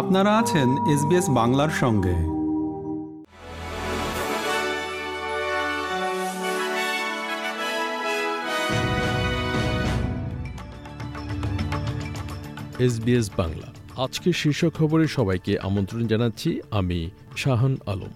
আপনারা 0.00 0.38
আছেন 0.38 0.68
এসবিএস 0.86 1.26
বাংলার 1.30 1.68
সঙ্গে। 1.80 2.16
এসবিএস 12.84 13.30
বাংলা। 13.36 13.68
আজকে 14.04 14.32
শীর্ষ 14.32 14.60
খবরে 14.78 15.06
সবাইকে 15.06 15.58
আমন্ত্রণ 15.58 16.06
জানাচ্ছি 16.06 16.60
আমি 16.70 17.10
শাহান 17.36 17.76
আলম। 17.86 18.12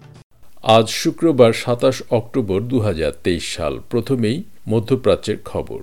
আজ 0.63 0.89
শুক্রবার 0.89 1.53
সাতাশ 1.53 1.97
অক্টোবর 2.09 2.61
দু 2.61 2.79
হাজার 2.79 3.11
তেইশ 3.23 3.55
সাল, 3.55 3.79
প্রথমেই 3.89 4.43
মধ্যপ্রাচ্যের 4.67 5.37
খবর। 5.45 5.81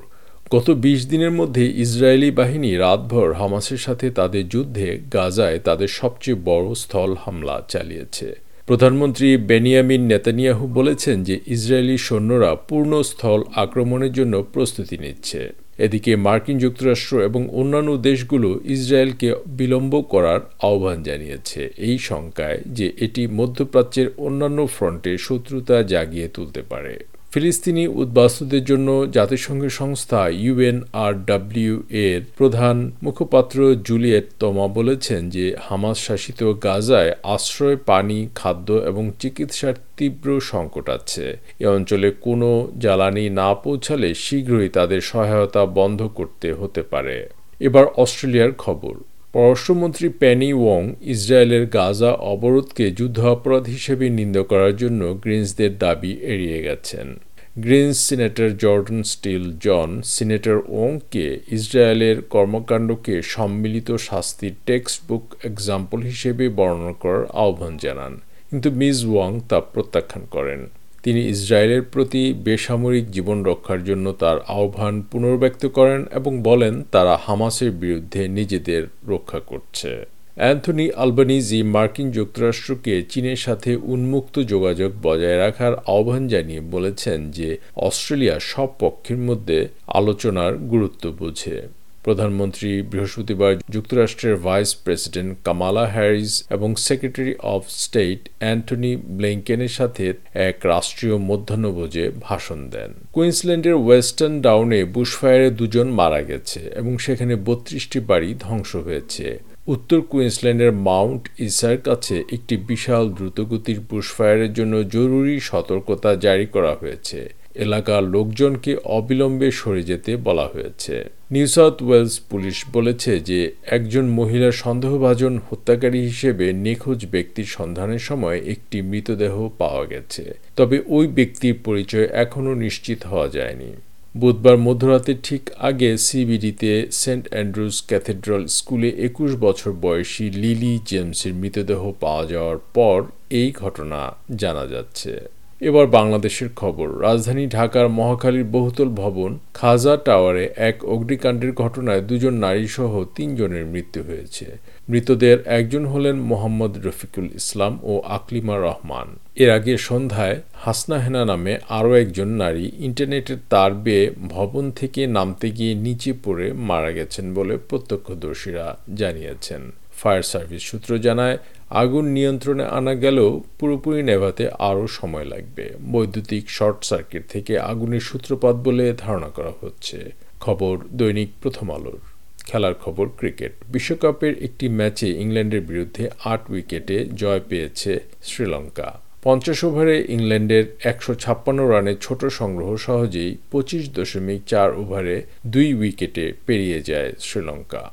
গত 0.51 0.69
২০ 0.85 1.01
দিনের 1.13 1.31
মধ্যে 1.31 1.65
ইসরায়েলি 1.85 2.31
বাহিনী 2.31 2.71
রাতভর 2.77 3.29
হামাসের 3.33 3.81
সাথে 3.87 4.07
তাদের 4.11 4.45
যুদ্ধে 4.49 4.89
গাজায় 5.15 5.59
তাদের 5.59 5.91
সবচেয়ে 6.01 6.43
বড় 6.45 6.69
স্থল 6.75 7.11
হামলা 7.25 7.57
চালিয়েছে। 7.69 8.29
প্রধানমন্ত্রী 8.67 9.29
বেনিয়ামিন 9.51 10.03
নেতানিয়াহু 10.13 10.65
বলেছেন 10.69 11.17
যে 11.25 11.37
ইসরায়েলি 11.47 11.97
সৈন্যরা 11.99 12.51
পূর্ণ 12.69 12.93
স্থল 13.03 13.41
আক্রমণের 13.55 14.13
জন্য 14.13 14.35
প্রস্তুতি 14.55 14.97
নিচ্ছে। 14.99 15.41
এদিকে 15.79 16.13
মার্কিন 16.17 16.57
যুক্তরাষ্ট্র 16.59 17.15
এবং 17.23 17.43
অন্যান্য 17.53 17.91
দেশগুলো 18.09 18.49
ইসরায়েলকে 18.77 19.29
বিলম্ব 19.59 19.93
করার 20.13 20.41
আহ্বান 20.63 20.99
জানিয়েছে। 21.03 21.61
এই 21.89 21.97
শঙ্কায় 22.09 22.61
যে 22.79 22.87
এটি 23.01 23.23
মধ্যপ্রাচ্যের 23.39 24.09
অন্যান্য 24.19 24.59
ফ্রন্টে 24.67 25.13
শত্রুতা 25.19 25.77
জাগিয়ে 25.83 26.29
তুলতে 26.29 26.63
পারে। 26.63 26.95
ফিলিস্তিনি 27.35 27.89
উদ্বাস্তুদের 27.89 28.65
জন্য 28.65 28.89
জাতিসংঘের 29.13 29.71
সংস্থা 29.71 30.29
ইউএনআরডব্লিউ 30.29 31.83
এর 32.07 32.21
প্রধান 32.39 32.93
মুখপাত্র 33.03 33.59
জুলিয়েট 33.85 34.27
তমা 34.41 34.67
বলেছেন 34.69 35.21
যে 35.31 35.45
হামাস 35.61 35.99
শাসিত 36.07 36.41
গাজায় 36.43 37.13
আশ্রয়, 37.23 37.77
পানি, 37.87 38.29
খাদ্য 38.35 38.69
এবং 38.73 39.11
চিকিৎসার 39.19 39.75
তীব্র 39.97 40.29
সংকট 40.41 40.87
আছে। 40.91 41.37
এ 41.61 41.67
অঞ্চলে 41.67 42.09
কোনো 42.21 42.49
জ্বালানি 42.79 43.25
না 43.31 43.55
পৌঁছালে 43.55 44.09
শীঘ্রই 44.15 44.69
তাদের 44.69 45.01
সহায়তা 45.01 45.63
বন্ধ 45.79 46.01
করতে 46.15 46.49
হতে 46.53 46.83
পারে। 46.83 47.17
এবার 47.61 47.85
অস্ট্রেলিয়ার 47.97 48.53
খবর। 48.59 48.95
পররাষ্ট্রমন্ত্রী 49.33 50.09
প্যানি 50.09 50.53
ওয়ং 50.53 50.83
ইসরায়েলের 51.01 51.67
গাজা 51.67 52.13
অবরোধকে 52.33 52.85
যুদ্ধাপরাধ 52.91 53.65
হিসেবে 53.67 54.07
নিন্দা 54.09 54.43
করার 54.43 54.77
জন্য 54.77 55.01
গ্রিন্সদের 55.23 55.79
দাবি 55.79 56.13
এড়িয়ে 56.23 56.63
গেছেন। 56.63 57.07
Greens 57.57 57.99
senator 58.09 58.57
Jordon 58.57 59.03
Steele 59.03 59.53
John, 59.61 60.03
senator 60.05 60.59
ওংকে 60.69 61.41
ইসরায়েলের 61.51 62.23
কর্মকাণ্ডকে 62.23 63.23
সম্মিলিত 63.23 63.97
শাস্তির 63.97 64.55
টেক্সট 64.67 65.03
বুক 65.09 65.35
এক্সাম্পল 65.45 66.01
হিসেবে 66.01 66.49
বর্ণনা 66.49 66.93
করার 66.93 67.27
আহ্বান 67.33 67.77
জানান। 67.77 68.21
কিন্তু 68.51 68.71
মিস 68.71 69.05
ওয়াং 69.05 69.41
তা 69.49 69.61
প্রত্যাখ্যান 69.61 70.27
করেন। 70.31 70.67
তিনি 71.03 71.29
ইসরায়েলের 71.29 71.83
প্রতি 71.83 72.33
বেসামরিক 72.33 73.11
জীবন 73.11 73.45
রক্ষার 73.45 73.85
জন্য 73.85 74.13
তার 74.13 74.39
আহ্বান 74.49 75.03
পুনর্ব্যক্ত 75.03 75.67
করেন 75.67 76.07
এবং 76.13 76.43
বলেন, 76.43 76.83
তারা 76.91 77.19
হামাসের 77.27 77.71
বিরুদ্ধে 77.71 78.29
নিজেদের 78.29 78.87
রক্ষা 79.09 79.41
করছে। 79.41 80.05
অ্যান্থনি 80.43 80.87
আলবানিজি 81.03 81.59
মার্কিন 81.75 82.09
যুক্তরাষ্ট্রকে 82.11 82.95
চীনের 83.13 83.41
সাথে 83.47 83.71
উন্মুক্ত 83.95 84.35
যোগাযোগ 84.53 84.91
বজায় 85.03 85.39
রাখার 85.39 85.75
আহ্বান 85.95 86.23
জানিয়ে 86.29 86.63
বলেছেন 86.75 87.19
যে 87.31 87.49
অস্ট্রেলিয়া 87.89 88.37
সব 88.53 88.69
পক্ষের 88.79 89.19
মধ্যে 89.29 89.59
আলোচনার 89.99 90.53
গুরুত্ব 90.73 91.05
বোঝে। 91.21 91.57
প্রধানমন্ত্রী 92.05 92.71
বৃহস্পতিবার 92.91 93.53
যুক্তরাষ্ট্রের 93.75 94.37
ভাইস 94.47 94.71
প্রেসিডেন্ট 94.85 95.31
কামালা 95.45 95.85
হ্যারিস 95.87 96.33
এবং 96.51 96.69
সেক্রেটারি 96.87 97.35
অব 97.55 97.63
স্টেট 97.83 98.21
অ্যান্টনি 98.41 98.93
ব্লেঙ্কেনের 99.19 99.73
সাথে 99.79 100.05
এক 100.49 100.57
রাষ্ট্রীয় 100.65 101.17
মধ্যাহ্নভোজে 101.31 102.07
ভাষণ 102.21 102.61
দেন। 102.71 102.91
কুইন্সল্যান্ডের 103.17 103.77
ওয়েস্টার্ন 103.85 104.35
ডাউনে 104.41 104.81
বুশফায়ারে 104.95 105.49
দুজন 105.51 105.89
মারা 106.01 106.21
গেছে 106.23 106.61
এবং 106.81 106.93
সেখানে 106.99 107.35
বত্রিশটি 107.47 107.99
বাড়ি 108.11 108.31
ধ্বংস 108.45 108.71
হয়েছে। 108.89 109.27
উত্তর 109.71 110.01
কুইন্সল্যান্ডের 110.01 110.73
মাউন্ট 110.73 111.29
ইসার 111.39 111.79
কাছে 111.79 112.25
একটি 112.33 112.57
বিশাল 112.57 113.11
দ্রুতগতির 113.11 113.81
বুশফায়ারের 113.81 114.53
জন্য 114.53 114.89
জরুরি 114.89 115.41
সতর্কতা 115.41 116.15
জারি 116.15 116.47
করা 116.47 116.77
হয়েছে। 116.81 117.35
এলাকার 117.55 118.03
লোকজনকে 118.05 118.77
অবিলম্বে 118.85 119.51
সরে 119.51 119.83
যেতে 119.83 120.17
বলা 120.17 120.47
হয়েছে। 120.47 121.05
নিউ 121.31 121.47
সাউথ 121.47 121.83
ওয়েলস 121.83 122.21
পুলিশ 122.31 122.65
বলেছে 122.73 123.21
যে, 123.21 123.53
একজন 123.67 124.05
মহিলা 124.07 124.53
সন্দেহভাজন 124.53 125.41
হত্যাকারী 125.51 126.01
হিসেবে 126.01 126.53
নিখোঁজ 126.53 127.07
ব্যক্তির 127.11 127.45
সন্ধানের 127.45 127.99
সময় 127.99 128.39
একটি 128.47 128.83
মৃতদেহ 128.83 129.49
পাওয়া 129.59 129.85
গেছে। 129.87 130.35
তবে 130.57 130.83
ওই 130.87 131.07
ব্যক্তির 131.07 131.55
পরিচয় 131.65 132.07
এখনও 132.13 132.55
নিশ্চিত 132.55 133.07
হওয়া 133.07 133.29
যায়নি। 133.29 133.73
বুধবার 134.15 134.59
মধ্যরাতে 134.59 135.15
ঠিক 135.23 135.51
আগে 135.59 135.99
সিবিডিতে 135.99 136.87
সেন্ট 136.93 137.29
অ্যান্ড্রুজ 137.29 137.83
ক্যাথেড্রাল 137.87 138.47
স্কুলে 138.47 138.89
একুশ 138.89 139.31
বছর 139.37 139.73
বয়সী 139.73 140.31
লিলি 140.31 140.81
জেমসের 140.85 141.35
মৃতদেহ 141.35 141.93
পাওয়া 142.01 142.27
যাওয়ার 142.27 142.59
পর 142.75 142.99
এই 143.31 143.53
ঘটনা 143.53 144.15
জানা 144.37 144.67
যাচ্ছে। 144.67 145.40
এবার 145.61 145.87
বাংলাদেশের 145.87 146.51
খবর। 146.57 146.89
রাজধানী 147.01 147.45
ঢাকার 147.47 147.87
মহাখালীর 147.89 148.45
বহুতল 148.45 148.89
ভবন 149.03 149.31
খাজা 149.55 149.95
টাওয়ারে 149.97 150.45
এক 150.69 150.77
অগ্নিকাণ্ডের 150.85 151.53
ঘটনায় 151.53 152.01
দুজন 152.01 152.35
নারীসহ 152.35 152.93
তিনজনের 153.17 153.65
মৃত্যু 153.67 154.01
হয়েছে। 154.03 154.47
মৃতদের 154.89 155.37
একজন 155.59 155.85
হলেন 155.87 156.17
মোহাম্মদ 156.21 156.73
রফিকুল 156.87 157.29
ইসলাম 157.41 157.79
ও 157.83 157.93
আকলিমা 158.17 158.57
রহমান। 158.59 159.09
এর 159.37 159.51
আগে 159.51 159.73
সন্ধ্যায় 159.79 160.37
হাসনা 160.55 160.99
হেনা 160.99 161.23
নামে 161.25 161.53
আরও 161.69 161.93
একজন 161.95 162.29
নারী 162.43 162.65
ইন্টারনেটের 162.79 163.39
তার 163.49 163.73
বেয়ে 163.75 164.07
ভবন 164.29 164.65
থেকে 164.71 165.01
নামতে 165.07 165.47
গিয়ে 165.51 165.75
নিচে 165.75 166.13
পড়ে 166.25 166.47
মারা 166.53 166.91
গেছেন 166.93 167.27
বলে 167.35 167.55
প্রত্যক্ষদর্শীরা 167.69 168.67
জানিয়েছেন। 168.95 169.63
ফায়ার 169.99 170.23
সার্ভিস 170.23 170.63
সূত্র 170.63 170.91
জানায় 170.99 171.37
আগুন 171.71 172.05
নিয়ন্ত্রণে 172.05 172.65
আনা 172.65 172.95
গেলেও 172.95 173.43
পুরোপুরি 173.59 174.03
নেভাতে 174.03 174.49
আরও 174.59 174.87
সময় 174.87 175.25
লাগবে। 175.25 175.71
বৈদ্যুতিক 175.91 176.51
শর্ট 176.51 176.85
সার্কিট 176.85 177.23
থেকে 177.29 177.59
আগুনের 177.59 178.01
সূত্রপাত 178.01 178.57
বলে 178.57 178.95
ধারণা 178.99 179.29
করা 179.29 179.53
হচ্ছে। 179.61 180.13
খবর, 180.41 180.79
দৈনিক 180.93 181.29
প্রথম 181.43 181.73
আলোর। 181.73 182.01
খেলার 182.47 182.75
খবর, 182.75 183.09
ক্রিকেট। 183.19 183.53
বিশ্বকাপের 183.69 184.45
একটি 184.45 184.69
ম্যাচে 184.69 185.09
ইংল্যান্ডের 185.09 185.61
বিরুদ্ধে 185.61 186.11
আট 186.25 186.51
উইকেটে 186.51 187.07
জয় 187.15 187.41
পেয়েছে 187.49 188.01
শ্রীলঙ্কা। 188.23 189.01
পঞ্চাশ 189.23 189.65
ওভারে 189.65 190.07
ইংল্যান্ডের 190.09 190.65
একশো 190.85 191.15
ছাপ্পান্ন 191.15 191.69
রানের 191.69 191.97
ছোট 192.01 192.25
সংগ্রহ 192.25 192.77
সহজেই 192.77 193.37
পঁচিশ 193.51 193.91
দশমিক 193.95 194.41
চার 194.47 194.79
ওভারে 194.79 195.23
দুই 195.47 195.75
উইকেটে 195.75 196.33
পেরিয়ে 196.47 196.83
যায় 196.83 197.13
শ্রীলঙ্কা। 197.21 197.93